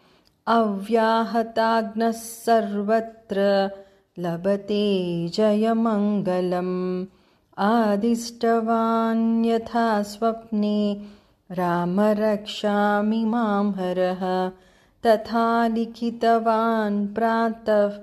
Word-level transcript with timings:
अव्याहताग्नः 0.47 2.11
सर्वत्र 2.11 3.69
लभते 4.19 5.27
जयमङ्गलम्। 5.27 7.05
आदिष्टवान् 7.57 9.45
यथा 9.45 10.03
स्वप्ने 10.03 11.01
राम 11.51 11.99
रक्षामि 11.99 13.25
मां 13.25 13.71
हरः 13.71 14.51
तथा 15.05 15.67
लिखितवान् 15.67 17.07
प्रातः 17.07 17.99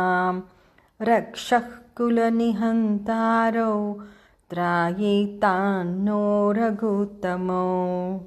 रक्षः 1.01 1.63
कुलनिहन्तारौ 1.97 3.95
त्रायेतान्नो 4.51 6.53
रघुत्तमौ 6.53 8.21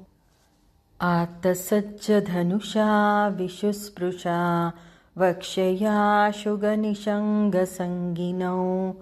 आत्तसज्जधनुषा 1.02 3.28
विशुस्पृशा 3.28 4.72
वक्षया 5.18 6.30
शुगनिषङ्गसङ्गिनौ 6.30 8.92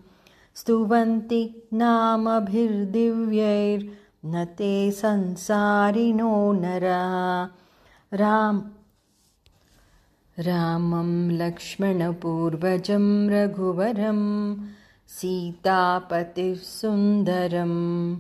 स्तुवन्ति 0.55 1.63
नामभिर्दिव्यैर्न 1.73 4.45
ते 4.45 4.91
संसारिणो 4.91 6.53
नरा। 6.53 7.49
राम। 8.13 8.63
रामं 10.39 11.31
लक्ष्मणपूर्वजं 11.31 13.29
रघुवरं 13.29 14.55
सीतापतिः 15.07 16.55
सुन्दरं 16.55 18.15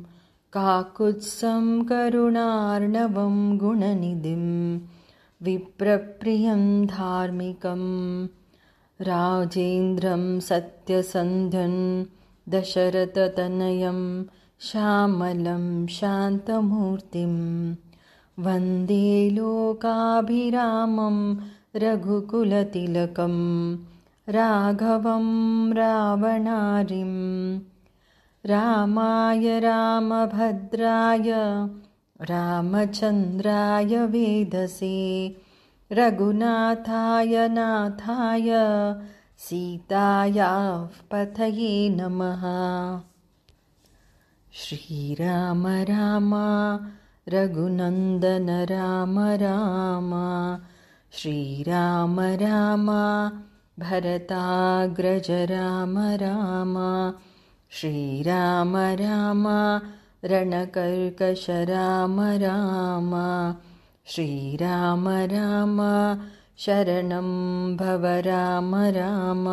काकुत्सं 0.53 1.83
करुणार्णवं 1.83 3.57
गुणनिधिं 3.57 4.79
विप्रप्रियं 5.45 6.63
धार्मिकं 6.87 7.83
राजेन्द्रं 9.09 10.23
सत्यसन्ध्यन् 10.49 11.81
दशरथतनयं 12.53 13.99
श्यामलं 14.67 15.65
शान्तमूर्तिम् 15.97 17.41
वन्दे 18.45 19.29
लोकाभिरामं 19.35 21.17
रघुकुलतिलकं 21.83 23.35
राघवं 24.35 25.27
रावणारिं 25.77 27.13
रामाय 28.49 29.59
रामभद्राय 29.59 31.31
रामचन्द्राय 32.29 33.95
वेदसे 34.11 34.95
रघुनाथाय 35.91 37.47
नाथाय 37.47 38.49
सीतायाः 39.37 40.87
पथये 41.11 41.89
नमः। 41.89 42.41
श्रीराम 44.53 45.67
राम 45.67 46.31
रघुनन्दन 47.29 48.49
राम 48.49 49.19
राम। 49.19 50.11
श्रीराम 51.11 52.19
राम 52.19 52.87
भरताग्रज 53.79 55.31
राम 55.31 55.99
राम। 55.99 56.75
श्रीराम 57.69 58.77
राम 58.77 59.47
रणकर्कश 60.25 61.45
राम 61.49 62.21
राम 62.21 63.11
श्रीराम 64.07 65.09
राम 65.09 65.81
शरणं 66.57 67.75
भव 67.75 68.05
राम 68.05 68.75
राम। 68.75 69.45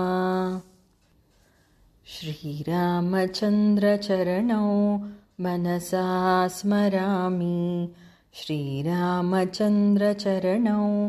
श्रीरामचन्द्रचरणौ 2.06 4.96
मनसा 5.40 6.48
स्मरामि। 6.48 7.88
श्रीरामचन्द्रचरणौ 8.34 11.08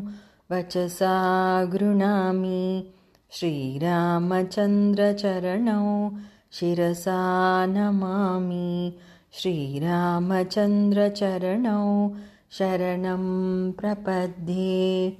वचसा 0.51 1.65
गृणामि। 1.73 2.83
श्रीरामचन्द्रचरणौ 3.31 6.09
शिरसा 6.51 7.65
नमामि। 7.65 8.91
श्रीरामचन्द्रचरणौ 9.33 12.09
शरणं 12.57 13.23
प्रपद्ये 13.79 15.17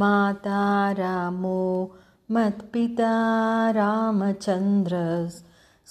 माता 0.00 0.62
रामो 0.98 1.62
मत्पिता 2.34 3.14
रामचन्द्र 3.76 4.96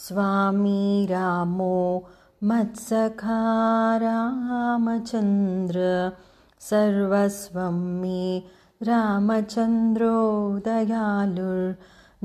स्वामी 0.06 1.06
रामो 1.10 1.78
मत्सखा 2.50 3.42
रामचन्द्र 4.04 5.80
सर्वस्वं 6.70 7.80
मे 8.02 8.24
रामचन्द्रो 8.88 10.18
दयालुर् 10.66 11.74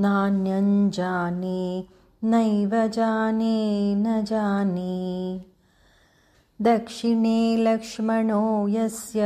नान्यञ्जाने 0.04 1.62
नैव 2.30 2.74
जाने 2.96 3.58
न 3.94 4.22
जाने 4.30 4.96
दक्षिणे 6.62 7.56
लक्ष्मणो 7.58 8.68
यस्य 8.68 9.22